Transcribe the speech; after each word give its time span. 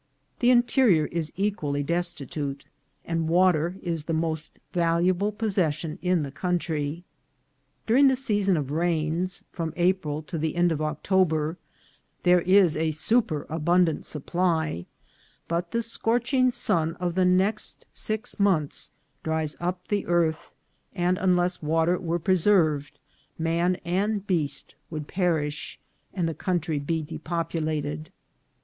The 0.39 0.49
interior 0.49 1.05
is 1.05 1.31
equally 1.35 1.83
desti 1.83 2.27
tute; 2.27 2.65
and 3.05 3.27
water 3.29 3.75
is 3.83 4.05
the 4.05 4.13
most 4.15 4.57
valuable 4.73 5.31
possession 5.31 5.99
in 6.01 6.23
the 6.23 6.31
country. 6.31 7.03
During 7.85 8.07
the 8.07 8.15
season 8.15 8.57
of 8.57 8.71
rains, 8.71 9.43
from 9.51 9.73
April 9.75 10.23
to 10.23 10.39
the 10.39 10.55
end 10.55 10.71
of 10.71 10.81
October, 10.81 11.59
there 12.23 12.41
is 12.41 12.75
a 12.75 12.89
superabundant 12.89 14.07
supply; 14.07 14.87
but 15.47 15.69
the 15.69 15.83
scorching 15.83 16.49
sun 16.49 16.95
of 16.95 17.13
the 17.13 17.23
next 17.23 17.85
six 17.93 18.39
months 18.39 18.89
dries 19.21 19.55
up 19.59 19.87
the 19.89 20.07
earth, 20.07 20.49
and 20.95 21.19
unless 21.19 21.61
water' 21.61 21.99
were 21.99 22.17
preserved 22.17 22.97
man 23.37 23.75
and 23.85 24.25
beast 24.25 24.73
would 24.89 25.07
perish, 25.07 25.79
and 26.11 26.27
the 26.27 26.33
country 26.33 26.79
be 26.79 27.03
depopulated. 27.03 28.11